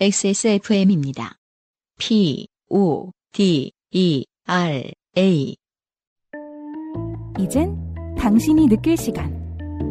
[0.00, 1.38] XSFM입니다.
[1.98, 5.56] P, O, D, E, R, A.
[7.40, 7.76] 이젠
[8.16, 9.36] 당신이 느낄 시간.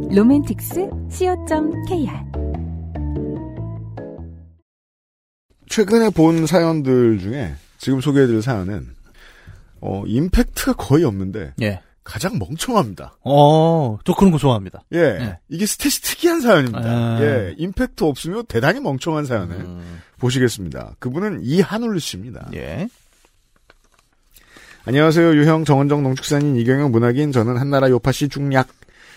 [0.10, 2.12] 로맨틱스 co.kr
[5.70, 8.88] 최근에 본 사연들 중에 지금 소개해드릴 사연은
[9.82, 11.82] 어, 임팩트가 거의 없는데 예.
[12.08, 13.18] 가장 멍청합니다.
[13.26, 14.82] 어, 저 그런 거 좋아합니다.
[14.94, 15.40] 예, 네.
[15.50, 16.80] 이게 스탯이 특이한 사연입니다.
[16.86, 17.22] 아.
[17.22, 20.96] 예, 임팩트 없으면 대단히 멍청한 사연을 음, 보시겠습니다.
[21.00, 22.50] 그분은 이한울 씨입니다.
[22.56, 22.88] 예.
[24.86, 25.36] 안녕하세요.
[25.36, 28.70] 유형 정원정 농축산인 이경영 문학인 저는 한나라 요파시 중략.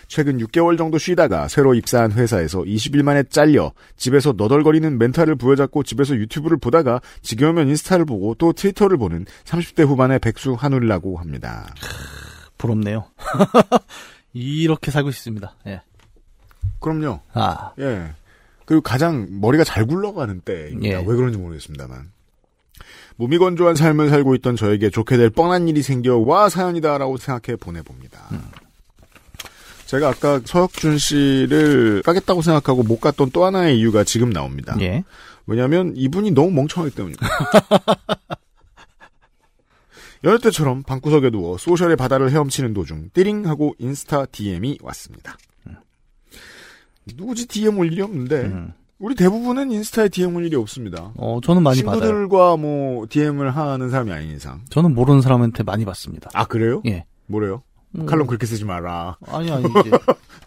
[0.08, 6.16] 최근 6개월 정도 쉬다가 새로 입사한 회사에서 20일 만에 잘려 집에서 너덜거리는 멘탈을 부여잡고 집에서
[6.16, 11.72] 유튜브를 보다가 지겨우면 인스타를 보고 또 트위터를 보는 30대 후반의 백수 한울이라고 합니다.
[12.60, 13.06] 부럽네요.
[14.32, 15.54] 이렇게 살고 있습니다.
[15.66, 15.80] 예.
[16.78, 17.20] 그럼요.
[17.32, 18.12] 아, 예.
[18.64, 20.88] 그리고 가장 머리가 잘 굴러가는 때입니다.
[20.88, 20.94] 예.
[20.96, 22.12] 왜 그런지 모르겠습니다만.
[23.16, 28.18] 몸이 건조한 삶을 살고 있던 저에게 좋게 될 뻔한 일이 생겨 와 사연이다라고 생각해 보내봅니다.
[29.86, 34.74] 제가 아까 서혁준 씨를 까겠다고 생각하고 못 갔던 또 하나의 이유가 지금 나옵니다.
[34.80, 35.02] 예.
[35.46, 37.26] 왜냐하면 이분이 너무 멍청하기 때문입니다.
[40.24, 45.36] 여느 때처럼 방구석에 누워 소셜의 바다를 헤엄치는 도중 띠링 하고 인스타 DM이 왔습니다.
[47.16, 48.72] 누구지 DM 올 일이 없는데 음.
[48.98, 51.12] 우리 대부분은 인스타에 DM 올 일이 없습니다.
[51.16, 52.02] 어, 저는 많이 받아요.
[52.02, 54.60] 친구들과 뭐 DM을 하는 사람이 아닌 이상.
[54.68, 56.28] 저는 모르는 사람한테 많이 받습니다.
[56.34, 56.82] 아 그래요?
[56.86, 57.06] 예.
[57.26, 57.62] 뭐래요?
[57.96, 59.16] 음, 칼럼 그렇게 쓰지 마라.
[59.26, 59.90] 아니, 아니, 이제,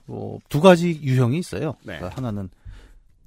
[0.05, 1.73] 뭐, 두 가지 유형이 있어요.
[1.83, 1.97] 네.
[1.97, 2.49] 그러니까 하나는,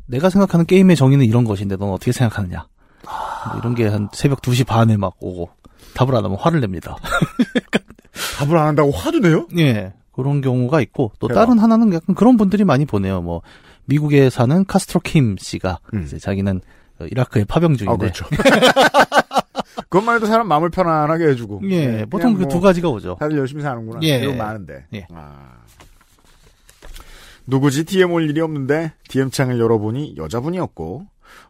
[0.07, 2.67] 내가 생각하는 게임의 정의는 이런 것인데, 넌 어떻게 생각하느냐.
[3.05, 5.51] 뭐 이런 게 한 새벽 2시 반에 막 오고,
[5.97, 6.97] 답을 안 하면 화를 냅니다.
[8.39, 9.49] 답을 안 한다고 화도 내요?
[9.59, 9.95] 예.
[10.13, 11.47] 그런 경우가 있고, 또 대박.
[11.47, 13.23] 다른 하나는 약간 그런 분들이 많이 보내요.
[13.23, 13.43] 뭐,
[13.87, 16.03] 미국에 사는 카스트로 킴 씨가, 음.
[16.05, 16.61] 이제 자기는
[16.99, 18.25] 어, 이라크에 파병 중인데, 아 그렇죠.
[19.89, 21.61] 그것만 해도 사람 마음을 편안하게 해주고.
[21.71, 23.17] 예, 네, 보통 그냥 그두뭐 가지가 오죠.
[23.21, 24.01] 다들 열심히 사는구나.
[24.03, 24.19] 예.
[24.19, 24.87] 이런 많은데.
[24.95, 25.07] 예.
[25.13, 25.57] 아.
[27.47, 31.07] 누구지 DM 올 일이 없는데 DM 창을 열어보니 여자분이었고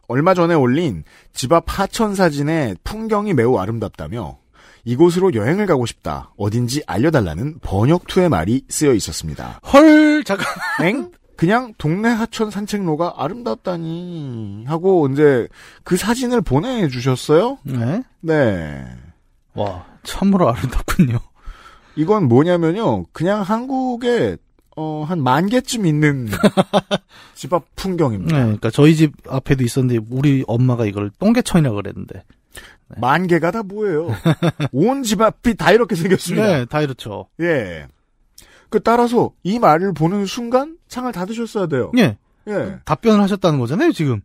[0.07, 1.03] 얼마 전에 올린
[1.33, 4.37] 집 앞 하천 사진에 풍경이 매우 아름답다며
[4.85, 6.31] 이곳으로 여행을 가고 싶다.
[6.37, 9.59] 어딘지 알려달라는 번역투의 말이 쓰여 있었습니다.
[9.73, 10.45] 헐, 잠깐.
[10.81, 11.11] 엥?
[11.35, 15.47] 그냥 동네 하천 산책로가 아름답다니 하고 이제
[15.83, 17.57] 그 사진을 보내주셨어요.
[17.63, 18.01] 네.
[18.21, 18.85] 네.
[19.53, 21.19] 와, 참으로 아름답군요.
[21.95, 23.05] 이건 뭐냐면요.
[23.11, 24.37] 그냥 한국에
[24.77, 26.27] 어, 한 만 개쯤 있는
[27.35, 28.35] 집앞 네, 풍경입니다.
[28.35, 32.23] 그러니까 저희 집 앞에도 있었는데 우리 엄마가 이걸 똥개천이라 그랬는데.
[32.97, 34.07] 만 개가 다 뭐예요?
[34.71, 36.45] 온 집 앞이 다 이렇게 생겼습니다.
[36.47, 37.27] 네, 다 이렇죠.
[37.41, 37.87] 예.
[38.69, 41.91] 그 따라서 이 말을 보는 순간 창을 닫으셨어야 돼요.
[41.97, 42.17] 예.
[42.47, 42.77] 예.
[42.85, 44.21] 답변을 하셨다는 거잖아요, 지금.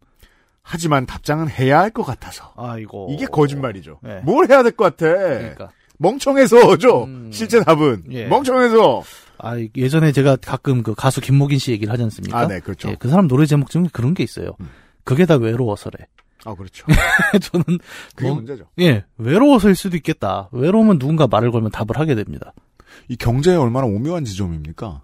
[0.63, 2.53] 하지만 답장은 해야 할 것 같아서.
[2.57, 3.09] 아이고.
[3.11, 3.99] 이게 거짓말이죠.
[4.03, 4.21] 네.
[4.25, 5.13] 뭘 해야 될 것 같아?
[5.13, 5.71] 그러니까.
[5.99, 7.05] 멍청해서죠.
[7.05, 7.31] 음.
[7.33, 8.27] 실제 답은 예.
[8.27, 9.03] 멍청해서.
[9.43, 12.39] 아, 예전에 제가 가끔 그 가수 김목인 씨 얘기를 하지 않습니까?
[12.39, 12.89] 아, 네, 그렇죠.
[12.89, 14.57] 예, 그 사람 노래 제목 중에 그런 게 있어요.
[14.61, 14.69] 음.
[15.05, 16.07] 그게 다 외로워서래.
[16.45, 16.87] 아, 그렇죠.
[17.43, 17.65] 저는
[18.15, 18.67] 그게 뭐, 문제죠.
[18.79, 20.49] 예, 외로워서일 수도 있겠다.
[20.53, 22.53] 외로우면 누군가 말을 걸면 답을 하게 됩니다.
[23.09, 25.03] 이 경제에 얼마나 오묘한 지점입니까?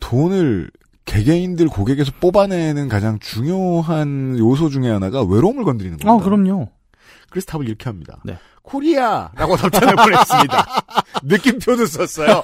[0.00, 0.70] 돈을
[1.04, 6.12] 개개인들 고객에서 뽑아내는 가장 중요한 요소 중에 하나가 외로움을 건드리는 겁니다.
[6.12, 6.70] 아, 그럼요.
[7.28, 8.18] 그래서 답을 이렇게 합니다.
[8.24, 8.38] 네.
[8.62, 10.66] 코리아라고 답장을 보냈습니다.
[11.24, 12.42] 느낌표도 썼어요.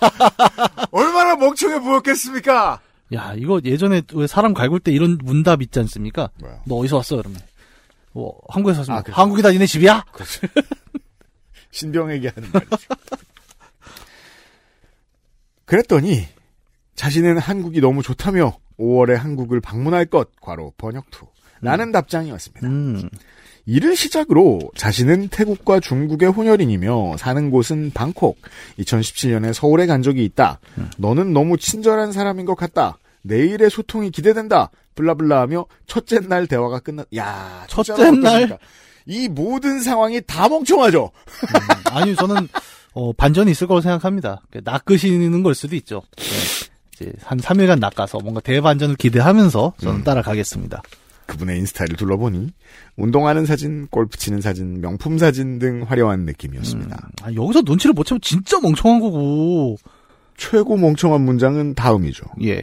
[0.91, 2.81] 얼마나 멍청해 보였겠습니까?
[3.15, 6.31] 야, 이거 예전에 왜 사람 갈굴 때 이런 문답 있지 않습니까?
[6.41, 6.63] 뭐야?
[6.67, 7.17] 너 어디서 왔어?
[7.17, 7.41] 그러면.
[8.13, 8.99] 뭐, 한국에서 왔습니다.
[8.99, 9.21] 아, 그렇죠.
[9.21, 10.05] 한국이다, 니네 집이야?
[11.71, 12.77] 신병에게 하는 말이죠.
[15.67, 16.27] 그랬더니
[16.95, 21.27] 자신은 한국이 너무 좋다며 5월에 한국을 방문할 것 괄호 번역투
[21.61, 22.67] 라는 답장이 왔습니다.
[22.67, 23.09] 음.
[23.67, 28.39] 이를 시작으로 자신은 태국과 중국의 혼혈인이며 사는 곳은 방콕.
[28.79, 30.61] 2017년에 서울에 간 적이 있다.
[30.99, 32.99] 너는 너무 친절한 사람인 것 같다.
[33.23, 34.71] 내일의 소통이 기대된다.
[34.95, 38.59] blah blah 하며 첫째 날 대화가 끝났, 야, 첫째 날은 날?
[39.05, 41.11] 이 모든 상황이 다 멍청하죠?
[41.91, 42.49] 아니, 저는,
[42.95, 44.43] 어, 반전이 있을 거라고 생각합니다.
[44.51, 46.03] 그 낚으시는 걸 수도 있죠.
[46.17, 46.25] 네.
[46.95, 50.05] 이제 한 3일간 낚아서 뭔가 대반전을 기대하면서 저는 음.
[50.05, 50.83] 따라가겠습니다.
[51.27, 52.53] 그분의 인스타를 둘러보니
[52.97, 57.09] 운동하는 사진, 골프 치는 사진, 명품 사진 등 화려한 느낌이었습니다.
[57.23, 59.77] 아, 여기서 눈치를 못 채면 진짜 멍청한 거고.
[60.37, 62.25] 최고 멍청한 문장은 다음이죠.
[62.45, 62.63] 예.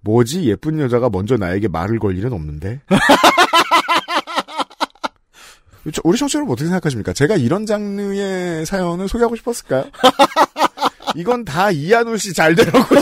[0.00, 2.80] 뭐지 예쁜 여자가 먼저 나에게 말을 걸 일은 없는데?
[5.92, 7.12] 저- 우리 청취 여러분 어떻게 생각하십니까?
[7.12, 9.84] 제가 이런 장르의 사연을 소개하고 싶었을까요?
[11.16, 12.78] 이건 다 이한울 씨 잘 되라고.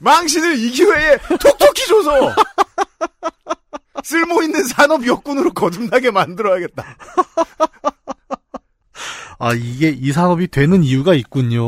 [0.00, 2.34] 망신을 이 기회에 톡톡히 줘서
[4.04, 6.84] 쓸모 있는 산업 여군으로 거듭나게 만들어야겠다.
[9.40, 11.64] 아, 이게 이 산업이 되는 이유가 있군요.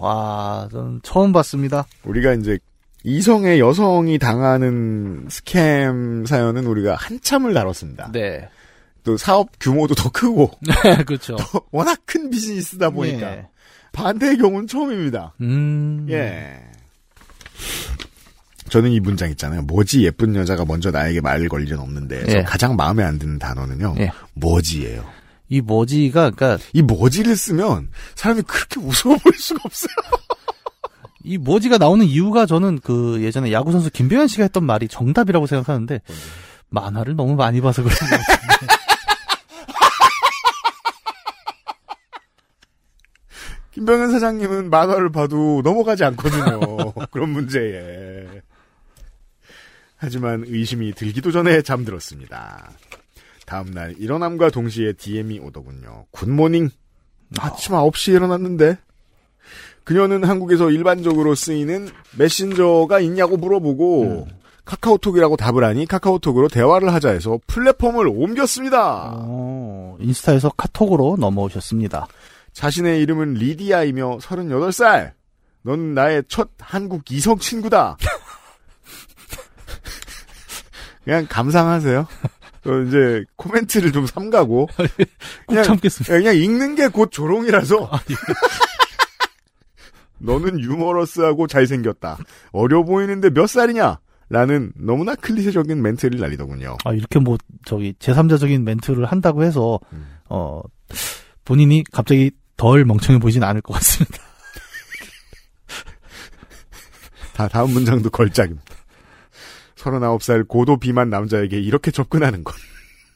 [0.00, 1.86] 아, 저는 처음 봤습니다.
[2.04, 2.58] 우리가 이제
[3.04, 8.10] 이성의 여성이 당하는 스캠 사연은 우리가 한참을 다뤘습니다.
[8.12, 8.48] 네.
[9.04, 10.50] 또 사업 규모도 더 크고
[11.06, 11.36] 그렇죠.
[11.72, 13.48] 워낙 큰 비즈니스다 보니까 예.
[13.92, 15.34] 반대의 경우는 처음입니다.
[15.40, 16.06] 음.
[16.10, 16.60] 예.
[18.72, 19.60] 저는 이 문장 있잖아요.
[19.62, 22.42] 뭐지 예쁜 여자가 먼저 나에게 말을 걸 일은 없는데 저 예.
[22.42, 23.96] 가장 마음에 안 드는 단어는요.
[23.98, 24.10] 예.
[24.32, 25.04] 뭐지예요.
[25.50, 29.92] 이 뭐지가, 그니까, 이 뭐지를 쓰면 사람이 그렇게 무서워 보일 수가 없어요.
[31.22, 36.00] 이 뭐지가 나오는 이유가 저는 그 예전에 야구 선수 김병현 씨가 했던 말이 정답이라고 생각하는데,
[36.70, 38.74] 만화를 너무 많이 봐서 그런 것 같은데.
[43.72, 46.92] 김병현 사장님은 만화를 봐도 넘어가지 않거든요.
[47.10, 48.40] 그런 문제에.
[50.02, 52.72] 하지만 의심이 들기도 전에 잠들었습니다.
[53.46, 56.06] 다음날 일어남과 동시에 DM이 오더군요.
[56.10, 56.70] 굿모닝.
[57.38, 58.78] 아침 9시에 일어났는데.
[59.84, 61.88] 그녀는 한국에서 일반적으로 쓰이는
[62.18, 64.26] 메신저가 있냐고 물어보고
[64.64, 69.12] 카카오톡이라고 답을 하니 카카오톡으로 대화를 하자 해서 플랫폼을 옮겼습니다.
[69.14, 72.08] 어, 인스타에서 카톡으로 넘어오셨습니다.
[72.52, 75.12] 자신의 이름은 리디아이며 38살.
[75.62, 77.96] 넌 나의 첫 한국 이성 친구다.
[81.04, 82.06] 그냥 감상하세요.
[82.66, 84.86] 어, 이제 코멘트를 좀 삼가고 꼭
[85.48, 86.14] 그냥- 참겠습니다.
[86.16, 87.90] 그냥 읽는 게 곧 조롱이라서
[90.18, 92.18] 너는 유머러스하고 잘생겼다.
[92.52, 93.98] 어려 보이는데 몇 살이냐?
[94.28, 96.78] 라는 너무나 클리셰적인 멘트를 날리더군요.
[96.84, 100.06] 아, 이렇게 뭐, 저기, 제3자적인 멘트를 한다고 해서, 음.
[100.30, 100.62] 어,
[101.44, 104.16] 본인이 갑자기 덜 멍청해 보이진 않을 것 같습니다.
[107.34, 108.71] 다 다음 문장도 걸작입니다.
[109.82, 112.54] 39살 고도 비만 남자에게 이렇게 접근하는 건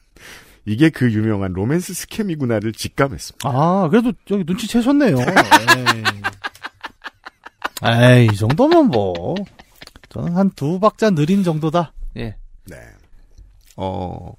[0.65, 3.49] 이게 그 유명한 로맨스 스캠이구나를 직감했습니다.
[3.49, 5.17] 아, 그래도 저기 눈치채셨네요.
[5.17, 6.03] 에이.
[7.83, 9.35] 에이, 이 정도면 뭐,
[10.09, 11.93] 저는 한 두 박자 느린 정도다.
[12.17, 12.35] 예.
[12.65, 12.75] 네.
[13.77, 14.33] 어,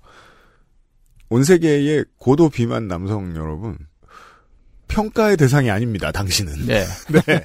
[1.31, 3.79] 온 세계의 고도 비만 남성 여러분,
[4.89, 6.67] 평가의 대상이 아닙니다, 당신은.
[6.67, 6.85] 네.
[7.27, 7.45] 네.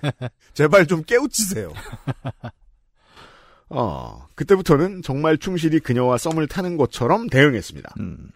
[0.53, 1.71] 제발 좀 깨우치세요.
[3.69, 7.95] 어, 그때부터는 정말 충실히 그녀와 썸을 타는 것처럼 대응했습니다.
[7.99, 8.29] 음.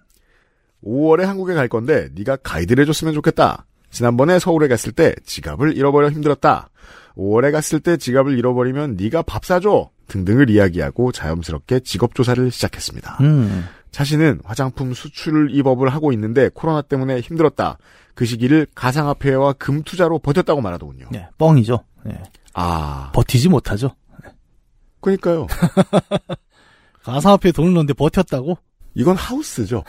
[0.83, 3.65] 5월에 한국에 갈 건데 네가 가이드를 해줬으면 좋겠다.
[3.89, 6.69] 지난번에 서울에 갔을 때 지갑을 잃어버려 힘들었다.
[7.15, 9.89] 5월에 갔을 때 지갑을 잃어버리면 네가 밥 사줘.
[10.07, 13.17] 등등을 이야기하고 자연스럽게 직업 조사를 시작했습니다.
[13.21, 13.65] 음.
[13.91, 17.77] 자신은 화장품 수출 입업을 하고 있는데 코로나 때문에 힘들었다.
[18.13, 21.07] 그 시기를 가상화폐와 금 투자로 버텼다고 말하더군요.
[21.15, 21.83] 예, 뻥이죠.
[22.07, 22.23] 예.
[22.53, 23.95] 아, 버티지 못하죠.
[25.01, 25.47] 그러니까요.
[27.03, 28.57] 가상화폐에 돈을 넣는데 버텼다고?
[28.93, 29.83] 이건 하우스죠.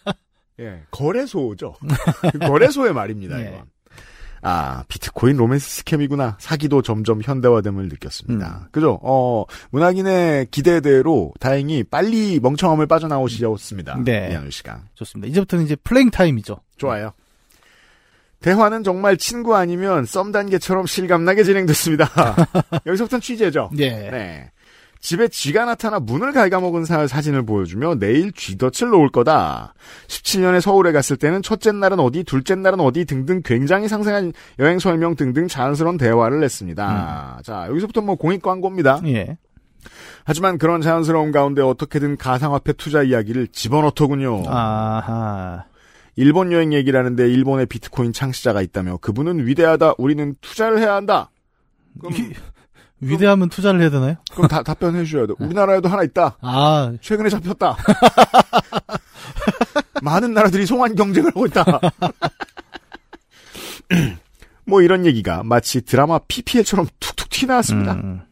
[0.60, 1.74] 예, 거래소죠.
[2.40, 3.38] 거래소의 말입니다.
[3.40, 3.48] 예.
[3.48, 3.64] 이건.
[4.42, 6.36] 아, 비트코인 romance scam이구나.
[6.38, 8.68] 사기도 점점 현대화됨을 느꼈습니다.
[8.70, 9.00] 그죠?
[9.02, 14.02] 어, 문학인의 기대대로 다행히 빨리 멍청함을 빠져나오시었습니다.
[14.04, 14.28] 네.
[14.30, 14.84] 이한우 씨가.
[14.94, 15.28] 좋습니다.
[15.30, 16.60] 이제부터는 이제 playing time이죠.
[16.76, 17.12] 좋아요.
[18.40, 22.08] 대화는 정말 친구 아니면 썸 단계처럼 실감나게 진행됐습니다.
[22.86, 23.70] 여기서부터는 취재죠.
[23.78, 23.90] 예.
[24.10, 24.50] 네.
[25.00, 29.74] 집에 쥐가 나타나 문을 갉아먹은 사, 사진을 보여주며 내일 쥐덫을 놓을 거다.
[30.08, 35.14] 17년에 서울에 갔을 때는 첫째 날은 어디, 둘째 날은 어디 등등 굉장히 상세한 여행 설명
[35.14, 37.40] 등등 자연스러운 대화를 했습니다.
[37.44, 39.00] 자, 여기서부터 뭐 공익 광고입니다.
[39.06, 39.38] 예.
[40.24, 44.42] 하지만 그런 자연스러운 가운데 어떻게든 가상화폐 투자 이야기를 집어넣더군요.
[44.48, 45.64] 아하.
[46.16, 49.94] 일본 여행 얘기를 하는데 일본의 비트코인 창시자가 있다며 그분은 위대하다.
[49.98, 51.30] 우리는 투자를 해야 한다.
[52.00, 52.12] 그럼,
[53.00, 54.16] 위대하면 투자를 해야 되나요?
[54.32, 55.34] 그럼 다, 답변해 주셔야 돼.
[55.38, 56.36] 우리나라에도 하나 있다.
[56.40, 57.76] 아, 최근에 잡혔다.
[60.02, 61.64] 많은 나라들이 송환 경쟁을 하고 있다.
[64.66, 67.92] 뭐 이런 얘기가 마치 드라마 PPL처럼 툭툭 튀나왔습니다.
[67.94, 68.22] 음.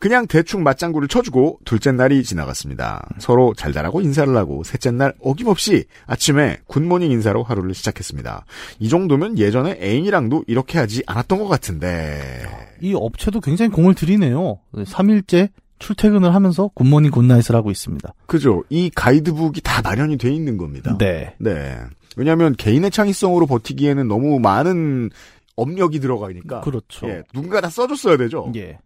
[0.00, 3.06] 그냥 대충 맞장구를 쳐주고 둘째 날이 지나갔습니다.
[3.18, 8.46] 서로 잘 자라고 인사를 하고 셋째 날 어김없이 아침에 굿모닝 인사로 하루를 시작했습니다.
[8.78, 12.42] 이 정도면 예전에 애인이랑도 이렇게 하지 않았던 것 같은데.
[12.80, 14.58] 이 업체도 굉장히 공을 들이네요.
[14.74, 18.14] 3일째 출퇴근을 하면서 굿모닝 굿나잇을 하고 있습니다.
[18.24, 18.64] 그죠?
[18.70, 20.96] 이 가이드북이 다 마련이 돼 있는 겁니다.
[20.98, 21.34] 네.
[21.38, 21.76] 네.
[22.16, 25.10] 왜냐하면 개인의 창의성으로 버티기에는 너무 많은
[25.56, 26.62] 업력이 들어가니까.
[26.62, 27.06] 그렇죠.
[27.06, 28.50] 예, 누군가 다 써줬어야 되죠.
[28.56, 28.78] 예.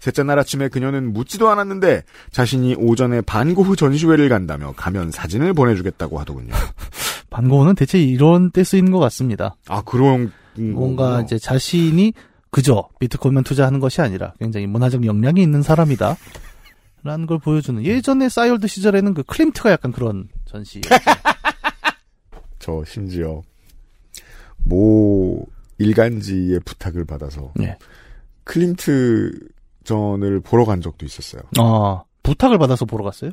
[0.00, 2.02] 셋째 날 아침에 그녀는 묻지도 않았는데
[2.32, 6.52] 자신이 오전에 반고흐 전시회를 간다며 가면 사진을 보내주겠다고 하더군요.
[7.30, 9.56] 반고는 대체 이런 때 쓰이는 것 같습니다.
[9.68, 11.20] 아 그런 뭔가.
[11.22, 12.12] 이제 자신이
[12.50, 16.16] 그저 비트코인만 투자하는 것이 아니라 굉장히 문화적 역량이 있는 사람이다.
[17.02, 20.80] 라는 걸 보여주는 예전에 싸이월드 시절에는 그 클림트가 약간 그런 전시.
[22.58, 23.40] 저 심지어
[24.58, 25.46] 모
[25.78, 27.78] 일간지의 부탁을 받아서 네.
[28.44, 29.32] 클림트
[29.90, 31.42] 전을 보러 간 적도 있었어요.
[31.58, 33.32] 아 부탁을 받아서 보러 갔어요?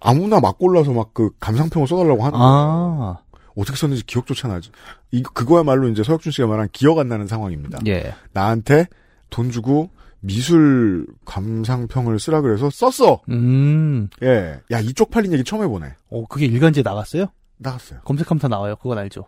[0.00, 2.52] 아무나 막 골라서 막 그 감상평을 써달라고 하는 거예요.
[2.52, 3.18] 아
[3.56, 4.70] 어떻게 썼는지 기억조차 나지.
[5.12, 7.78] 이 그거야말로 이제 서혁준 씨가 말한 기억 안 나는 상황입니다.
[7.86, 8.14] 예.
[8.32, 8.86] 나한테
[9.30, 13.20] 돈 주고 미술 감상평을 쓰라 그래서 썼어.
[13.28, 14.08] 음.
[14.22, 14.58] 예.
[14.72, 15.86] 야 이쪽 팔린 얘기 처음 해보네.
[16.10, 17.26] 어 그게 일간지에 나갔어요?
[17.58, 18.00] 나갔어요.
[18.04, 18.74] 검색하면 다 나와요.
[18.76, 19.24] 그건 알죠.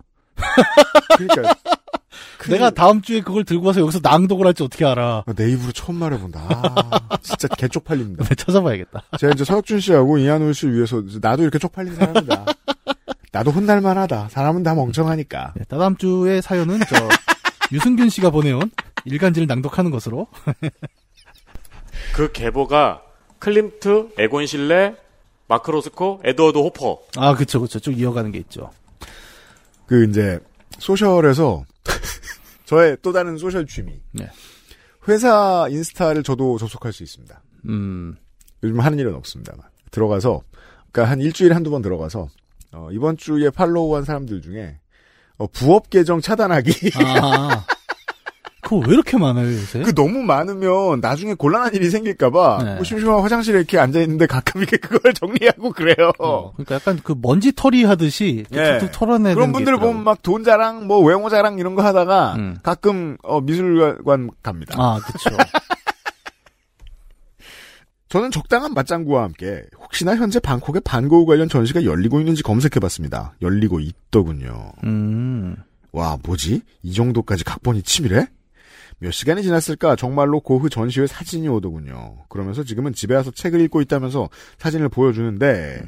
[1.16, 1.54] 그러니까
[2.50, 5.24] 내가 다음 주에 그걸 들고 와서 여기서 낭독을 할지 어떻게 알아?
[5.34, 6.40] 내 입으로 처음 말해본다.
[6.48, 8.24] 아, 진짜 개 쪽팔립니다.
[8.28, 9.02] 네, 찾아봐야겠다.
[9.18, 12.44] 제가 이제 서혁준 씨하고 이한울 씨 위해서 나도 이렇게 쪽팔린 사람이다.
[13.32, 14.28] 나도 혼날만 하다.
[14.30, 15.54] 사람은 다 멍청하니까.
[15.56, 17.08] 네, 다음 주에 사연은 저
[17.72, 18.70] 유승균 씨가 보내온
[19.04, 20.26] 일간지를 낭독하는 것으로.
[22.14, 23.02] 그 계보가
[23.38, 24.94] 클림트, 에곤 실레,
[25.48, 27.00] 마크 로스코, 에드워드 호퍼.
[27.16, 28.70] 아 그쵸 그쵸 쭉 이어가는 게 있죠.
[29.86, 30.38] 그 이제
[30.78, 31.64] social에서
[32.66, 34.00] 저의 또 다른 social 취미.
[34.12, 34.28] 네.
[35.08, 37.40] 회사 인스타를 저도 접속할 수 있습니다.
[37.68, 38.16] 음.
[38.62, 40.42] 요즘 하는 일은 없습니다만 들어가서
[40.90, 42.28] 그러니까 한 일주일에 한두 번 들어가서
[42.72, 44.78] 어, 이번 주에 follow한 사람들 중에
[45.38, 47.64] 어, 부업 계정 차단하기 아.
[48.68, 49.80] 그거 왜 이렇게 많아요 요새?
[49.82, 52.74] 그 너무 많으면 나중에 곤란한 일이 생길까봐 네.
[52.74, 56.10] 뭐 심심한 화장실에 이렇게 앉아 있는데 가끔 이렇게 그걸 정리하고 그래요.
[56.18, 58.78] 어, 그러니까 약간 그 먼지 털이 하듯이 예.
[58.78, 59.78] 툭툭 털어내는 그런 게 분들.
[59.78, 62.56] 보면 막 돈 자랑, 뭐 외모 자랑 이런 거 하다가 음.
[62.64, 64.74] 가끔 어, 미술관 갑니다.
[64.76, 65.30] 아 그쵸.
[68.08, 73.34] 저는 적당한 맞장구와 함께 혹시나 현재 방콕에 반고우 관련 전시가 열리고 있는지 검색해봤습니다.
[73.42, 74.72] 열리고 있더군요.
[74.84, 75.56] 음.
[75.92, 76.62] 와 뭐지?
[76.82, 78.26] 이 정도까지 각본이 치밀해?
[78.98, 82.24] 몇 시간이 지났을까 정말로 고흐 전시회 사진이 오더군요.
[82.28, 85.82] 그러면서 지금은 집에 와서 책을 읽고 있다면서 사진을 보여주는데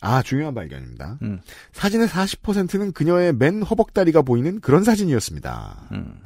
[0.00, 1.18] 아 중요한 발견입니다.
[1.22, 1.40] 음.
[1.72, 5.88] 사진의 40%는 그녀의 맨 허벅다리가 보이는 그런 사진이었습니다.
[5.92, 6.20] 음.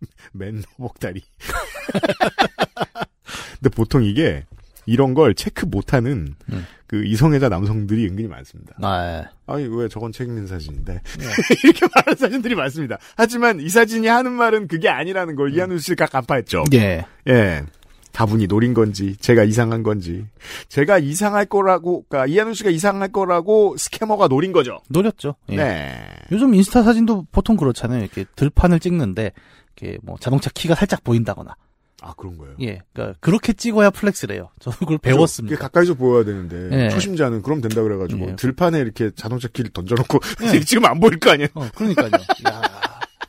[0.32, 1.22] 맨 허벅다리.
[3.60, 4.46] 근데 보통 이게
[4.90, 6.66] 이런 걸 체크 못하는 음.
[6.88, 8.74] 그 이성애자 남성들이 은근히 많습니다.
[8.82, 9.24] 아, 예.
[9.46, 11.24] 아니 왜 저건 책 읽는 사진인데 네.
[11.62, 12.98] 이렇게 말하는 사진들이 많습니다.
[13.16, 16.64] 하지만 이 사진이 하는 말은 그게 아니라는 걸 이한우 씨가 간파했죠.
[16.74, 17.06] 예.
[17.28, 17.62] 예.
[18.10, 20.26] 다분히 노린 건지 제가 이상한 건지
[20.68, 24.80] 제가 이상할 거라고 그러니까 이한우 씨가 이상할 거라고 scammer가 노린 거죠.
[24.88, 25.36] 노렸죠.
[25.50, 25.56] 예.
[25.56, 25.94] 네.
[26.32, 28.00] 요즘 인스타 사진도 보통 그렇잖아요.
[28.02, 29.30] 이렇게 들판을 찍는데
[29.76, 31.54] 이렇게 뭐 자동차 키가 살짝 보인다거나.
[32.02, 32.54] 아 그런 거예요.
[32.60, 32.80] 예.
[32.92, 34.50] 그러니까 그렇게 찍어야 flex래요.
[34.60, 35.56] 저도 그걸 배웠습니다.
[35.58, 36.88] 가까이서 보여야 되는데 예.
[36.90, 38.36] 초심자는 그럼 된다 그래가지고 예.
[38.36, 40.18] 들판에 이렇게 자동차 키를 던져놓고
[40.54, 40.60] 예.
[40.60, 41.48] 지금 안 보일 거 아니에요.
[41.54, 42.10] 어, 그러니까요.
[42.48, 42.62] 야.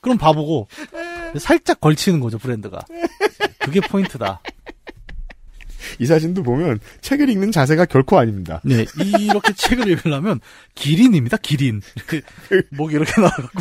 [0.02, 0.68] 그럼 바보고
[1.38, 2.80] 살짝 걸치는 거죠, 브랜드가.
[3.60, 4.42] 그게 포인트다.
[6.00, 8.62] 이 사진도 보면 책을 읽는 자세가 결코 아닙니다.
[8.64, 10.40] 네, 이렇게 책을 읽으려면
[10.76, 11.82] 기린입니다, 기린.
[11.96, 12.22] 이렇게
[12.70, 13.12] 목이 이렇게.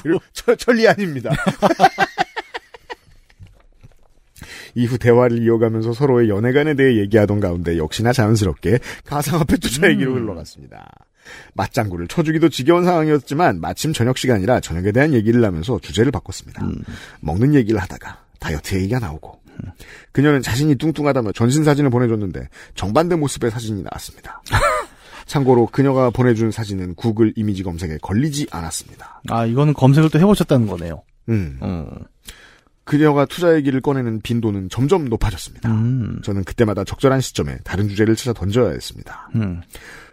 [0.02, 1.30] 그리고 철, 천리안입니다.
[4.74, 10.88] 이후 대화를 이어가면서 서로의 연애관에 대해 얘기하던 가운데 역시나 자연스럽게 가상화폐 투자 얘기로 흘러갔습니다.
[11.54, 16.66] 맞장구를 쳐주기도 지겨운 상황이었지만 마침 저녁 시간이라 저녁에 대한 얘기를 하면서 주제를 바꿨습니다.
[17.20, 19.40] 먹는 얘기를 하다가 다이어트 얘기가 나오고
[20.12, 24.42] 그녀는 자신이 뚱뚱하다며 전신 사진을 보내줬는데 정반대 모습의 사진이 나왔습니다.
[25.26, 29.22] 참고로 그녀가 보내준 사진은 구글 이미지 검색에 걸리지 않았습니다.
[29.28, 31.02] 아, 이거는 검색을 또 해보셨다는 거네요.
[31.28, 31.58] 음.
[31.62, 31.86] 음.
[32.90, 35.70] 그녀가 투자 얘기를 꺼내는 빈도는 점점 높아졌습니다.
[35.70, 36.20] 음.
[36.24, 39.30] 저는 그때마다 적절한 시점에 다른 주제를 찾아 던져야 했습니다.
[39.36, 39.60] 음.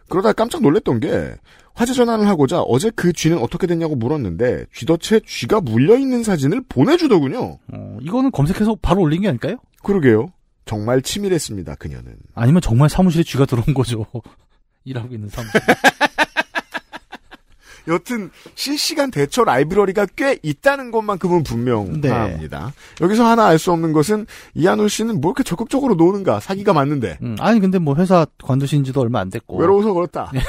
[0.10, 1.34] 그러다 깜짝 놀랐던 게
[1.74, 7.58] 화제 전환을 하고자 어제 그 쥐는 어떻게 됐냐고 물었는데 쥐덫에 쥐가 물려있는 사진을 보내주더군요.
[7.74, 9.58] 어, 이거는 검색해서 바로 올린 게 아닐까요?
[9.82, 10.32] 그러게요.
[10.66, 11.76] 정말 치밀했습니다.
[11.76, 12.16] 그녀는.
[12.36, 14.06] 아니면 정말 사무실에 쥐가 들어온 거죠.
[14.86, 15.62] 일하고 있는 사무실.
[17.88, 22.74] 여튼 실시간 대처 라이브러리가 꽤 있다는 것만큼은 분명합니다.
[23.02, 27.36] 여기서 하나 알 수 없는 것은 이한울 씨는 뭐 이렇게 적극적으로 노는가 사기가 맞는데 음,
[27.40, 29.58] 아니, 근데 뭐 회사 관두신 지도 얼마 안 됐고.
[29.58, 30.32] 외로워서 그렇다.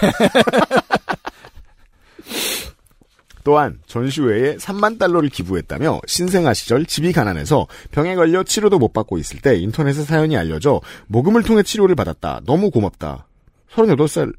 [3.45, 9.41] 또한 전시회에 3만 달러를 기부했다며 신생아 시절 집이 가난해서 병에 걸려 치료도 못 받고 있을
[9.41, 12.43] 때 인터넷에 사연이 알려져 모금을 통해 치료를 받았다.
[12.45, 13.27] 너무 고맙다.
[13.73, 14.35] 38살.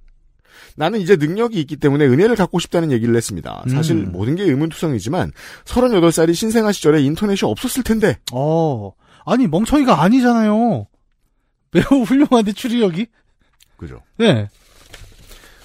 [0.76, 3.64] 나는 이제 능력이 있기 때문에 은혜를 갖고 싶다는 얘기를 했습니다.
[3.70, 4.12] 사실 음.
[4.12, 5.32] 모든 게 의문투성이지만
[5.66, 8.94] 38살이 신생아 시절에 인터넷이 없었을 텐데 어,
[9.26, 10.88] 아니, 멍청이가 아니잖아요.
[11.72, 13.08] 매우 훌륭한데, 추리력이?
[13.78, 14.02] 그죠?
[14.18, 14.50] 네.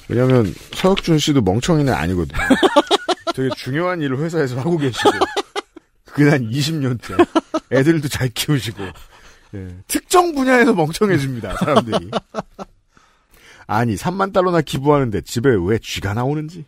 [0.08, 2.38] 왜냐면 서혁준 씨도 멍청이는 아니거든요.
[3.34, 5.10] 되게 중요한 일을 회사에서 하고 계시고
[6.12, 7.26] 한 20년째
[7.72, 8.84] 애들도 잘 키우시고
[9.54, 9.68] 예.
[9.88, 12.10] 특정 분야에서 멍청해집니다, 사람들이.
[13.66, 16.64] 아니, 3만 달러나 기부하는데 집에 왜 쥐가 나오는지.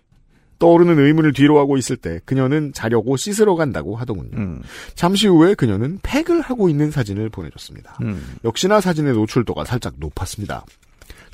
[0.59, 4.37] 떠오르는 의문을 뒤로 하고 있을 때 그녀는 자려고 씻으러 간다고 하더군요.
[4.39, 4.63] 음.
[4.95, 7.99] 잠시 후에 그녀는 팩을 하고 있는 사진을 보내줬습니다.
[8.03, 8.37] 음.
[8.45, 10.65] 역시나 사진의 노출도가 살짝 높았습니다.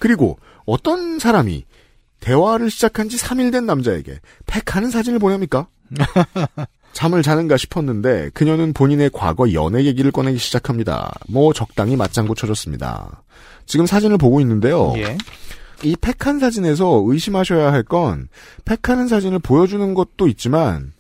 [0.01, 1.65] 그리고 어떤 사람이
[2.19, 5.69] 대화를 시작한 지 3일 된 남자에게 팩하는 사진을 보냅니까?
[6.93, 11.13] 잠을 자는가 싶었는데 그녀는 본인의 과거 연애 얘기를 꺼내기 시작합니다.
[11.29, 13.23] 뭐 적당히 맞장구 쳐줬습니다.
[13.67, 14.93] 지금 사진을 보고 있는데요.
[14.97, 15.17] 예.
[15.85, 18.29] 이 팩한 사진에서 의심하셔야 할 건
[18.65, 20.93] 팩하는 사진을 보여주는 것도 있지만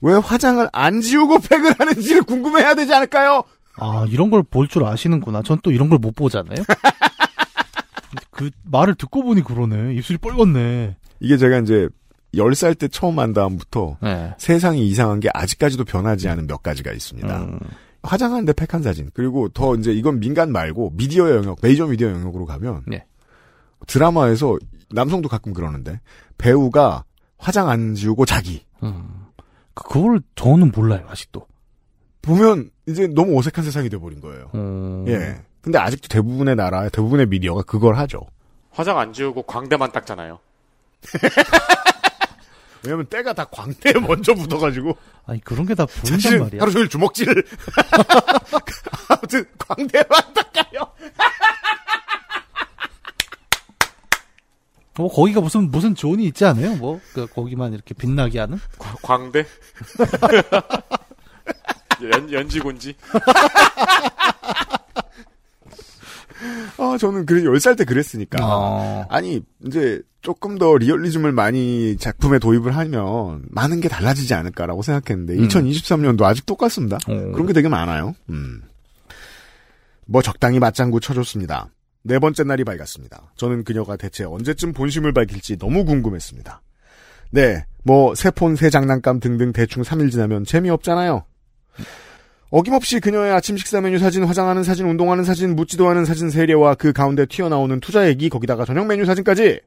[0.00, 3.42] 왜 화장을 안 지우고 팩을 하는지를 궁금해야 되지 않을까요?
[3.76, 5.42] 아, 이런 걸 볼 줄 아시는구나.
[5.42, 6.56] 전 또 이런 걸 못 보잖아요.
[8.30, 9.94] 그 말을 듣고 보니 그러네.
[9.94, 10.96] 입술이 뻘겋네.
[11.20, 11.88] 이게 제가 이제
[12.34, 14.34] 10살 때 처음 한 다음부터 네.
[14.38, 17.42] 세상이 이상한 게 아직까지도 변하지 않은 몇 가지가 있습니다.
[17.42, 17.58] 음.
[18.02, 19.10] 화장하는데 팩한 사진.
[19.14, 23.04] 그리고 더 이제 이건 민간 말고 미디어 영역, 메이저 미디어 영역으로 가면 네.
[23.86, 24.58] 드라마에서
[24.90, 26.00] 남성도 가끔 그러는데
[26.38, 27.04] 배우가
[27.38, 28.64] 화장 안 지우고 자기.
[28.82, 29.26] 음.
[29.74, 31.46] 그걸 저는 몰라요, 아직도.
[32.22, 34.50] 보면 이제 너무 어색한 세상이 돼버린 거예요.
[34.54, 35.04] 음.
[35.08, 35.40] 예.
[35.62, 38.20] 근데 아직도 대부분의 나라, 대부분의 미디어가 그걸 하죠.
[38.70, 40.38] 화장 안 지우고 광대만 닦잖아요.
[42.82, 44.96] 왜냐면 때가 다 광대에 먼저 묻어가지고
[45.26, 46.60] 아니, 그런 게 다 보인단 말이야.
[46.62, 47.44] 하루 종일 주먹질을
[49.08, 50.92] 아무튼 광대만 닦아요.
[54.96, 56.74] 뭐, 거기가 무슨, 무슨 존이 있지 않아요?
[56.76, 58.58] 뭐, 그, 거기만 이렇게 빛나게 하는?
[58.78, 59.46] 과- 광대?
[62.12, 62.96] 연, 연지곤지?
[66.80, 68.38] 아 저는 그래 10살 때 그랬으니까.
[68.40, 69.06] 어.
[69.10, 75.48] 아니 이제 조금 더 리얼리즘을 많이 작품에 도입을 하면 많은 게 달라지지 않을까라고 생각했는데 음.
[75.48, 76.96] 2023년도 아직 똑같습니다.
[77.06, 77.14] 어.
[77.32, 78.14] 그런 게 되게 많아요.
[78.30, 78.62] 음.
[80.06, 81.68] 뭐 적당히 맞장구 쳐줬습니다.
[82.02, 83.32] 네 번째 날이 밝았습니다.
[83.36, 86.62] 저는 그녀가 대체 언제쯤 본심을 밝힐지 너무 궁금했습니다.
[87.32, 91.24] 네, 뭐 새 폰, 새 장난감 등등 대충 3일 지나면 재미없잖아요.
[92.50, 96.92] 어김없이 그녀의 아침 식사 메뉴 사진, 화장하는 사진, 운동하는 사진, 묻지도 않은 사진 세례와 그
[96.92, 99.60] 가운데 튀어나오는 투자 얘기, 거기다가 저녁 메뉴 사진까지.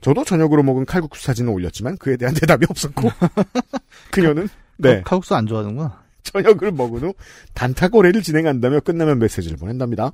[0.00, 3.10] 저도 저녁으로 먹은 칼국수 사진을 올렸지만 그에 대한 대답이 없었고
[4.12, 6.04] 그녀는 네 칼- 칼국수 안 좋아하는구나.
[6.22, 7.14] 저녁을 먹은 후
[7.54, 10.12] 단타 거래를 진행한다며 끝나면 메시지를 보낸답니다.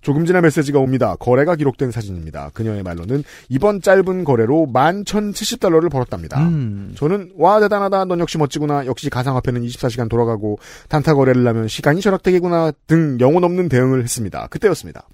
[0.00, 1.16] 조금 지나 메시지가 옵니다.
[1.18, 2.50] 거래가 기록된 사진입니다.
[2.54, 6.40] 그녀의 말로는 이번 짧은 거래로 11,070달러를 벌었답니다.
[6.48, 6.94] 음.
[6.96, 12.72] 저는 와 대단하다 넌 역시 멋지구나 역시 가상화폐는 24시간 돌아가고 단타 거래를 하면 시간이 절약되겠구나
[12.86, 14.46] 등 영혼 없는 대응을 했습니다.
[14.48, 15.06] 그때였습니다.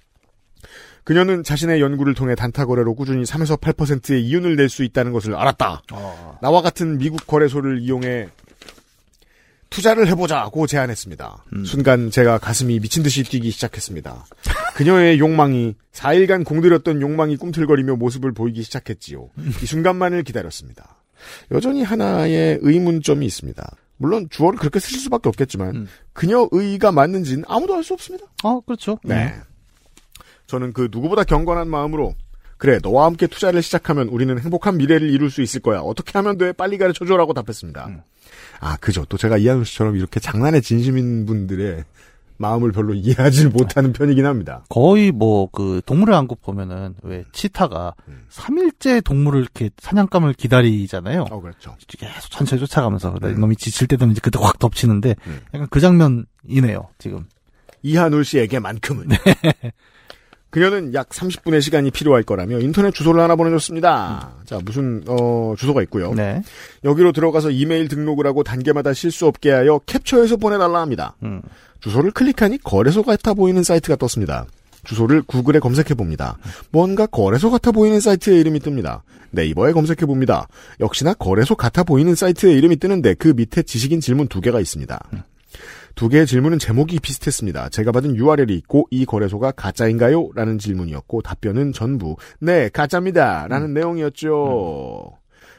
[1.03, 5.81] 그녀는 자신의 연구를 통해 단타 거래로 꾸준히 3에서 8%의 이윤을 낼 수 있다는 것을 알았다.
[5.91, 6.37] 어.
[6.41, 8.29] 나와 같은 미국 거래소를 이용해
[9.73, 11.45] 투자를 해보자고 제안했습니다.
[11.53, 11.65] 음.
[11.65, 14.25] 순간 제가 가슴이 미친 듯이 뛰기 시작했습니다.
[14.75, 19.29] 그녀의 욕망이 4일간 공들였던 욕망이 꿈틀거리며 모습을 보이기 시작했지요.
[19.63, 20.97] 이 순간만을 기다렸습니다.
[21.51, 23.75] 여전히 하나의 의문점이 있습니다.
[23.97, 25.87] 물론 주어를 그렇게 쓰실 수밖에 없겠지만 음.
[26.13, 28.25] 그녀 의가 맞는지는 아무도 알 수 없습니다.
[28.43, 28.99] 어, 그렇죠.
[29.03, 29.33] 네.
[30.45, 32.13] 저는 그 누구보다 경건한 마음으로
[32.57, 35.79] 그래 너와 함께 투자를 시작하면 우리는 행복한 미래를 이룰 수 있을 거야.
[35.79, 36.51] 어떻게 하면 돼?
[36.53, 38.03] 빨리 가르쳐줘라고 답했습니다.
[38.63, 38.67] 음.
[38.67, 39.05] 아 그죠.
[39.05, 41.83] 또 제가 이한우 씨처럼 이렇게 장난에 진심인 분들의
[42.37, 44.65] 마음을 별로 이해하지 못하는 편이긴 합니다.
[44.69, 48.25] 거의 뭐 그 동물의 왕국 보면은 왜 치타가 음.
[48.31, 51.25] 3일째 동물을 이렇게 사냥감을 기다리잖아요.
[51.29, 51.75] 어 그렇죠.
[51.87, 53.39] 계속 천천히 쫓아가면서 그러다 음.
[53.39, 55.39] 놈이 지칠 때 되면 이제 그때 확 덮치는데 음.
[55.53, 57.25] 약간 그 장면이네요 지금.
[57.83, 59.09] 이한울 씨에게만큼은.
[60.53, 64.33] 그녀는 약 30분의 시간이 필요할 거라며 인터넷 주소를 하나 보내줬습니다.
[64.45, 66.13] 자, 무슨, 어, 주소가 있고요.
[66.13, 66.43] 네.
[66.83, 71.15] 여기로 들어가서 이메일 등록을 하고 단계마다 실수 없게 하여 캡처해서 보내달라 합니다.
[71.23, 71.41] 음.
[71.79, 74.45] 주소를 클릭하니 거래소 같아 보이는 사이트가 떴습니다.
[74.83, 76.37] 주소를 구글에 검색해 봅니다.
[76.69, 79.01] 뭔가 거래소 같아 보이는 사이트의 이름이 뜹니다.
[79.31, 80.47] 네이버에 검색해 봅니다.
[80.79, 84.99] 역시나 거래소 같아 보이는 사이트의 이름이 뜨는데 그 밑에 지식인 질문 두 개가 있습니다.
[85.95, 87.69] 두 개의 질문은 제목이 비슷했습니다.
[87.69, 90.29] 제가 받은 URL이 있고 이 거래소가 가짜인가요?
[90.33, 93.47] 라는 질문이었고 답변은 전부 네 가짜입니다.
[93.47, 95.11] 라는 내용이었죠.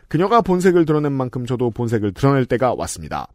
[0.09, 3.29] 그녀가 본색을 드러낸 만큼 저도 본색을 드러낼 때가 왔습니다.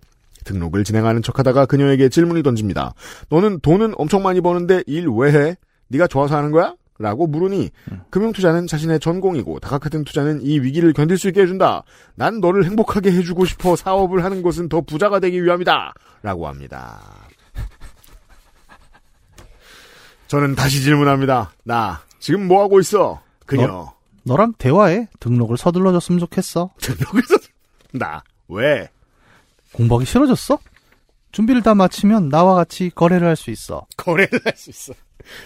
[0.46, 2.94] 등록을 진행하는 척하다가 그녀에게 질문을 던집니다.
[3.30, 5.56] 너는 돈은 엄청 많이 버는데 일 왜 해?
[5.88, 6.76] 네가 좋아서 하는 거야?
[7.02, 7.72] 라고 물으니
[8.10, 11.84] 금융투자는 자신의 전공이고 다각화된 투자는 이 위기를 견딜 수 있게 해준다.
[12.16, 15.94] 난 너를 행복하게 해주고 싶어 사업을 하는 것은 더 부자가 되기 위함이다.
[16.24, 17.00] 라고 합니다.
[20.28, 21.52] 저는 다시 질문합니다.
[21.64, 23.22] 나 지금 뭐 하고 있어?
[23.46, 25.08] 그녀 너 랑 대화해.
[25.20, 26.70] 등록을 서둘러줬으면 좋겠어.
[26.80, 27.38] 등록을 서-
[27.94, 28.90] 나 왜?
[29.74, 30.60] 공부하기 싫어졌어?
[31.32, 33.86] 준비를 다 마치면 나와 같이 거래를 할 수 있어.
[33.98, 34.94] 거래를 할 수 있어.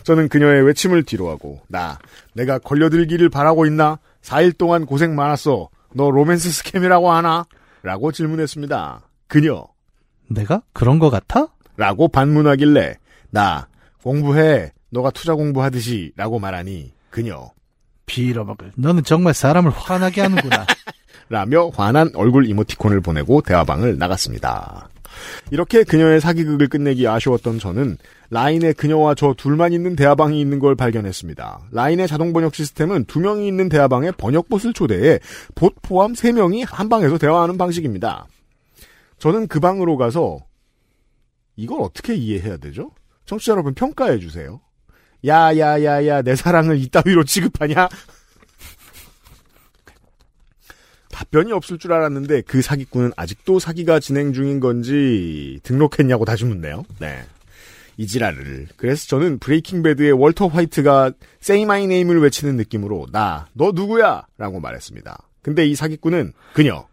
[0.03, 1.99] 저는 그녀의 외침을 뒤로하고 나
[2.33, 3.99] 내가 걸려들기를 바라고 있나?
[4.21, 5.69] 4일 동안 고생 많았어.
[5.93, 7.45] 너 romance scam이라고 하나?
[7.81, 9.01] 라고 질문했습니다.
[9.27, 9.67] 그녀
[10.29, 11.47] 내가 그런 거 같아?
[11.75, 12.97] 라고 반문하길래
[13.29, 13.67] 나
[14.01, 14.71] 공부해.
[14.89, 17.51] 너가 투자 공부하듯이 라고 말하니 그녀
[18.05, 18.73] 빌어먹을.
[18.75, 20.65] 너는 정말 사람을 화나게 하는구나.
[21.29, 24.89] 라며 화난 얼굴 이모티콘을 보내고 대화방을 나갔습니다.
[25.51, 27.97] 이렇게 그녀의 사기극을 끝내기 아쉬웠던 저는
[28.34, 31.67] 라인에 그녀와 저 둘만 있는 대화방이 있는 걸 발견했습니다.
[31.69, 35.19] 라인의 자동 번역 시스템은 두 명이 있는 대화방에 번역봇을 초대해
[35.54, 38.26] 봇 포함 세 명이 한 방에서 대화하는 방식입니다.
[39.19, 40.39] 저는 그 방으로 가서
[41.56, 42.89] 이걸 어떻게 이해해야 되죠?
[43.26, 44.62] 청취자 여러분 평가해 주세요.
[45.24, 47.88] 야야야야 내 사랑을 이따위로 취급하냐?
[51.12, 56.84] 답변이 없을 줄 알았는데 그 사기꾼은 아직도 사기가 진행 중인 건지 등록했냐고 다시 묻네요.
[57.00, 57.24] 네.
[57.97, 58.67] 이 지랄을.
[58.77, 64.25] 그래서 저는 브레이킹 배드의 월터 화이트가 Say My Name을 외치는 느낌으로 나, 너 누구야?
[64.38, 65.17] 라고 말했습니다.
[65.41, 66.88] 근데 이 사기꾼은 그녀.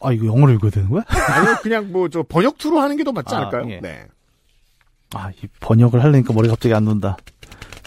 [0.00, 1.02] 아, 이거 영어로 읽어야 되는 거야?
[1.08, 3.70] 아니요, 그냥 뭐 저 번역 투로 하는 게 더 맞지 아, 않을까요?
[3.70, 3.80] 예.
[3.80, 4.06] 네.
[5.14, 7.16] 아, 이 번역을 하려니까 머리가 갑자기 안 논다.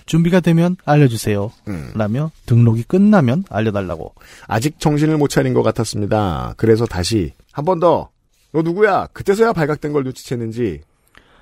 [0.06, 1.52] 준비가 되면 알려주세요.
[1.68, 1.92] 음.
[1.94, 4.16] 라며 등록이 끝나면 알려달라고.
[4.48, 6.56] 아직 정신을 못 차린 것 같았습니다.
[6.58, 8.10] 그래서 다시 한 번 더.
[8.52, 9.08] 너 누구야?
[9.14, 10.82] 그때서야 발각된 걸 눈치챘는지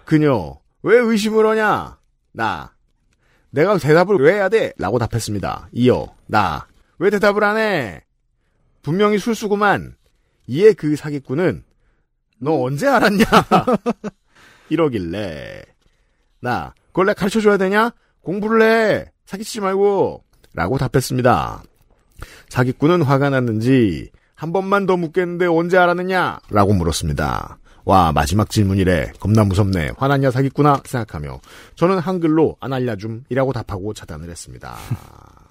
[0.04, 1.98] 그녀 왜 의심을 하냐?
[2.34, 2.74] 나
[3.50, 4.74] 내가 대답을 왜 해야 돼?
[4.78, 5.70] 라고 답했습니다.
[5.74, 6.68] 이어 나
[7.00, 8.04] 왜 대답을 안 해?
[8.82, 9.96] 분명히 술수구만.
[10.48, 11.64] 이에 그 사기꾼은
[12.40, 13.26] 너 언제 알았냐?
[14.70, 15.64] 이러길래
[16.42, 17.92] 나 그걸 내가 가르쳐줘야 되냐?
[18.22, 19.12] 공부를 해.
[19.26, 20.24] 사기치지 말고.
[20.54, 21.64] 라고 답했습니다.
[22.50, 26.40] 사기꾼은 화가 났는지 한 번만 더 묻겠는데 언제 알았느냐?
[26.50, 27.60] 라고 물었습니다.
[27.88, 29.14] 와 마지막 질문이래.
[29.18, 29.92] 겁나 무섭네.
[29.98, 30.82] 화났냐 사기꾼아?
[30.84, 31.40] 생각하며
[31.76, 34.76] 저는 한글로 안 알려줌이라고 답하고 차단을 했습니다.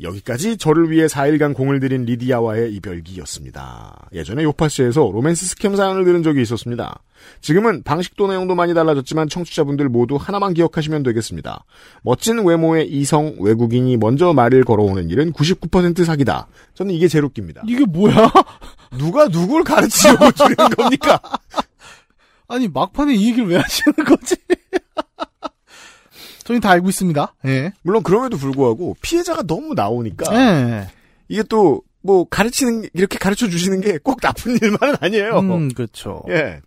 [0.00, 4.08] 여기까지 저를 위해 4일간 공을 들인 리디아와의 이별기였습니다.
[4.12, 7.00] 예전에 요파시에서 로맨스 스캠 사연을 들은 적이 있었습니다.
[7.40, 11.64] 지금은 방식도 내용도 많이 달라졌지만 청취자분들 모두 하나만 기억하시면 되겠습니다.
[12.02, 16.48] 멋진 외모의 이성 외국인이 먼저 말을 걸어오는 일은 99% 사기다.
[16.74, 17.62] 저는 이게 제일 웃깁니다.
[17.66, 18.32] 이게 뭐야?
[18.98, 21.20] 누가 누굴 가르치려고 주는 겁니까?
[22.48, 24.36] 아니, 막판에 이 얘기를 왜 하시는 거지?
[26.44, 27.34] 저희 다 알고 있습니다.
[27.46, 27.72] 예.
[27.82, 30.88] 물론 그럼에도 불구하고 피해자가 너무 나오니까 예.
[31.28, 35.38] 이게 또 뭐 가르치는 이렇게 가르쳐 주시는 게 꼭 나쁜 일만은 아니에요.
[35.38, 36.22] 음, 그렇죠.
[36.28, 36.60] 예.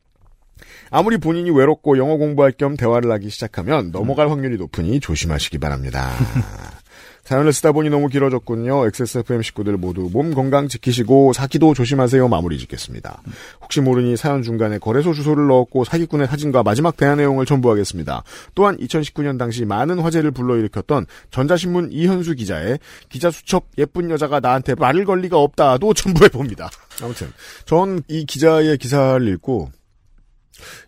[0.90, 6.12] 아무리 본인이 외롭고 영어 공부할 겸 대화를 하기 시작하면 넘어갈 확률이 높으니 조심하시기 바랍니다.
[7.28, 8.86] 사연을 쓰다 보니 너무 길어졌군요.
[8.86, 12.26] XSFM 식구들 모두 몸 건강 지키시고 사기도 조심하세요.
[12.30, 13.22] 마무리 짓겠습니다.
[13.62, 18.24] 혹시 모르니 사연 중간에 거래소 주소를 넣었고 사기꾼의 사진과 마지막 대화 내용을 첨부하겠습니다.
[18.56, 25.04] 또한 2019년 당시 많은 화제를 불러일으켰던 전자신문 이현수 기자의 기자 수첩 예쁜 여자가 나한테 말을
[25.04, 26.70] 걸 리가 없다도 첨부해봅니다.
[27.02, 27.34] 아무튼
[27.66, 29.70] 전 이 기자의 기사를 읽고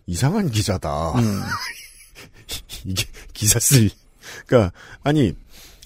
[0.06, 1.12] 이상한 기자다.
[2.86, 3.90] 이게 기사 쓸,
[4.46, 4.72] 그니까,
[5.02, 5.34] 아니,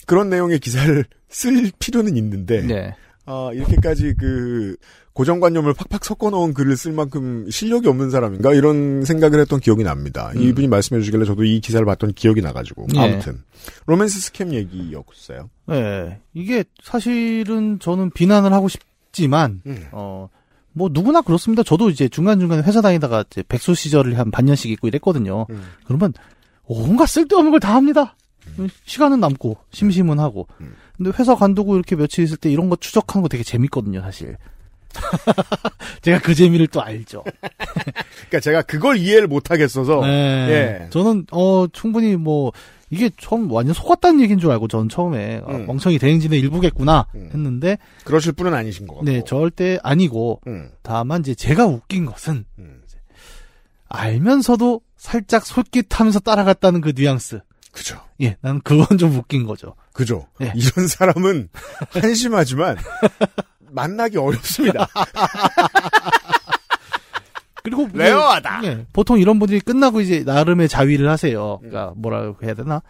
[0.07, 2.95] 그런 내용의 기사를 쓸 필요는 있는데, 네.
[3.27, 4.77] 아, 이렇게까지 그,
[5.15, 8.53] 고정관념을 팍팍 섞어 넣은 글을 쓸 만큼 실력이 없는 사람인가?
[8.53, 10.33] 이런 생각을 했던 기억이 납니다.
[10.37, 12.89] 이분이 말씀해 주시길래 저도 이 기사를 봤던 기억이 나가지고.
[12.97, 12.99] 예.
[12.99, 13.43] 아무튼.
[13.87, 15.49] 로맨스 스캠 얘기였어요.
[15.71, 16.19] 예.
[16.35, 19.87] 이게 사실은 저는 비난을 하고 싶지만, 음.
[19.93, 20.29] 어,
[20.73, 21.63] 뭐 누구나 그렇습니다.
[21.63, 25.47] 저도 이제 중간중간에 회사 다니다가 이제 백수 시절을 한 반년씩 있고 이랬거든요.
[25.49, 25.63] 음.
[25.87, 26.13] 그러면
[26.65, 28.17] 온갖 쓸데없는 걸 다 합니다.
[28.85, 30.47] 시간은 남고 심심은 하고.
[30.61, 30.75] 음.
[30.97, 34.37] 근데 회사 관두고 이렇게 며칠 있을 때 이런 거 추적하는 거 되게 재밌거든요, 사실.
[36.03, 37.25] 제가 그 재미를 또 알죠.
[37.25, 40.09] 그러니까 제가 그걸 이해를 못 하겠어서, 네.
[40.09, 40.91] 예.
[40.91, 42.53] 저는 어 충분히 뭐
[42.91, 45.67] 이게 처음 완전 속았다는 얘기인 줄 알고 저는 처음에 아, 음.
[45.67, 47.31] 멍청이 대행진의 일부겠구나 음.
[47.33, 49.11] 했는데 그러실 분은 아니신 것 같고.
[49.11, 52.83] 네 절대 아니고 음, 다만 이제 제가 웃긴 것은 음.
[53.89, 57.41] 알면서도 살짝 솔깃하면서 따라갔다는 그 뉘앙스.
[57.75, 58.01] 그죠.
[58.23, 59.75] 예, 난 그건 좀 웃긴 거죠.
[59.93, 60.29] 그죠.
[60.41, 60.53] 예.
[60.55, 61.49] 이런 사람은
[61.91, 62.77] 한심하지만
[63.59, 64.87] 만나기 어렵습니다.
[67.65, 68.61] 그리고 뭐, rare하다.
[68.65, 71.59] 예, 보통 이런 분들이 끝나고 이제 나름의 자위를 하세요.
[71.65, 71.69] 음.
[71.69, 72.81] 그러니까 뭐라고 해야 되나?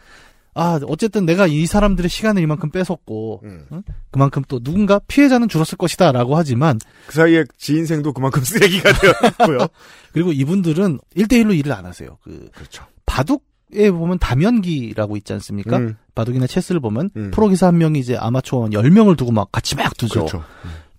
[0.53, 3.67] 아, 어쨌든 내가 이 사람들의 시간을 이만큼 뺏었고 음.
[4.11, 9.67] 그만큼 또 누군가 피해자는 줄었을 것이다 라고 하지만 그 사이에 지 인생도 그만큼 쓰레기가 되었고요.
[10.13, 12.19] 그리고 이분들은 1대1로 일을 안 하세요.
[12.23, 12.85] 그 그렇죠.
[13.07, 15.79] 바둑 에 보면 다면기라고 있지 않습니까?
[15.79, 17.31] 음, 바둑이나 체스를 보면 음.
[17.33, 20.21] 프로 기사 한 명이 이제 아마추어 10명을 두고 막 같이 막 두죠.
[20.27, 20.45] 그렇죠.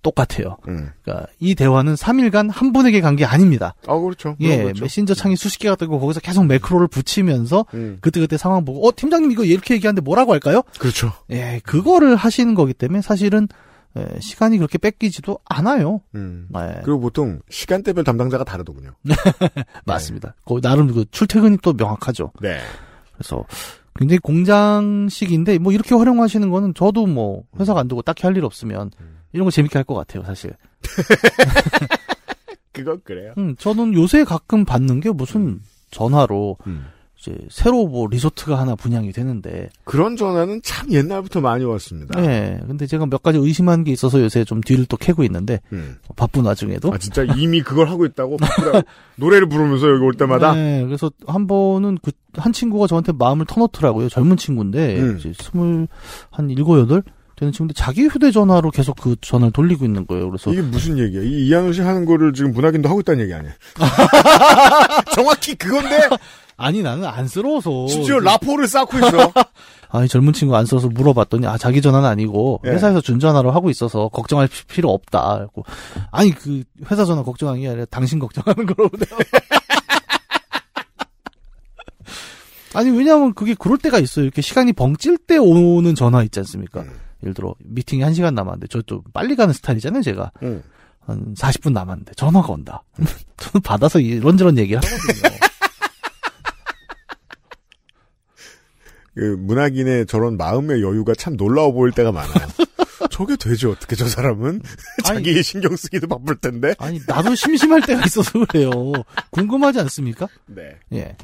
[0.02, 0.58] 똑같아요.
[0.68, 0.92] 음.
[1.04, 3.74] 그러니까 이 대화는 3일간 한 분에게 간 게 아닙니다.
[3.88, 4.36] 아, 그렇죠.
[4.42, 4.84] 예, 그렇죠.
[4.84, 7.98] 메신저 창이 수십 개가 뜨고 거기서 계속 매크로를 붙이면서 음.
[8.02, 10.62] 그때 그때 상황 보고 어 팀장님 이거 이렇게 얘기하는데 뭐라고 할까요?
[10.78, 11.12] 그렇죠.
[11.32, 13.48] 예, 그거를 하시는 거기 때문에 사실은
[13.98, 16.02] 예, 시간이 그렇게 뺏기지도 않아요.
[16.16, 16.48] 음.
[16.56, 18.92] 예, 그리고 보통 시간대별 담당자가 다르더군요.
[19.86, 20.36] 맞습니다.
[20.46, 22.32] 그 나름 그 출퇴근이 또 명확하죠.
[22.42, 22.60] 네.
[23.14, 23.46] 그래서
[23.98, 28.92] 굉장히 공장식인데 뭐 이렇게 활용하시는 거는 저도 뭐 회사 간두고 딱히 할 일 없으면
[29.32, 30.54] 이런 거 재밌게 할 것 같아요, 사실.
[32.74, 33.34] 그건 그래요.
[33.38, 36.88] 음, 저는 요새 가끔 받는 게 무슨 전화로 음.
[37.20, 42.22] 이제 새로 뭐 리조트가 하나 분양이 되는데 그런 전화는 참 옛날부터 많이 왔습니다.
[42.24, 42.60] 예.
[42.68, 45.98] 근데 제가 몇 가지 의심한 게 있어서 요새 좀 뒤를 또 캐고 있는데 음.
[46.16, 48.38] 바쁜 와중에도 아, 진짜 이미 그걸 하고 있다고?
[49.18, 50.54] 노래를 부르면서 여기 올 때마다?
[50.54, 54.10] 네, 그래서 한 번은 그 한 친구가 저한테 마음을 터놓더라고요.
[54.10, 55.18] 젊은 친구인데 음.
[55.20, 55.88] 이제 스물
[56.32, 57.04] 한 일곱 여덟
[57.36, 60.30] 되는 친구인데 자기 휴대전화로 계속 그 전화를 돌리고 있는 거예요.
[60.30, 61.22] 그래서 이게 무슨 얘기야?
[61.22, 63.52] 이 이한우 씨 하는 거를 지금 문학인도 하고 있다는 얘기 아니야?
[65.14, 66.08] 정확히 그건데
[66.58, 69.32] 아니 나는 안쓰러워서 심지어 라포를 쌓고 있어.
[69.90, 72.70] 아니 젊은 친구 안 써서 물어봤더니 아 자기 전화는 아니고 예.
[72.72, 75.36] 회사에서 준 전화로 하고 있어서 걱정할 피- 필요 없다.
[75.38, 75.64] 그래고
[76.12, 79.18] 아니 그 회사 전화 걱정하는 게 아니라 당신 걱정하는 거라고 내가.
[82.74, 84.24] 아니 왜냐하면 그게 그럴 때가 있어요.
[84.26, 86.82] 이렇게 시간이 벙찔 때 오는 전화 있지 않습니까?
[86.82, 86.92] 음.
[87.24, 90.02] 예를 들어 미팅이 1 시간 남았는데 저좀 빨리 가는 스타일이잖아요.
[90.04, 90.62] 제가 응.
[91.06, 92.84] 한 40분 남았는데 전화가 온다.
[93.38, 95.36] 저는 받아서 이런저런 얘기를 하거든요.
[99.16, 102.48] 그 문학인의 저런 마음의 여유가 참 놀라워 보일 때가 많아요.
[103.10, 104.62] 저게 되지 어떻게 저 사람은
[105.06, 106.76] 자기 신경 쓰기도 바쁠 텐데.
[106.80, 108.72] 아니 나도 심심할 때가 있어서 그래요.
[109.32, 110.28] 궁금하지 않습니까?
[110.48, 110.76] 네.
[110.94, 111.16] 예.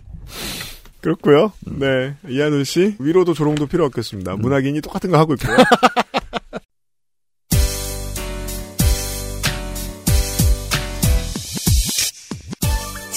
[1.02, 1.52] 그렇고요.
[1.66, 2.16] 네.
[2.30, 4.36] 이한우 씨 위로도 조롱도 필요 없겠습니다.
[4.38, 5.58] 문학인이 똑같은 거 하고 있고요.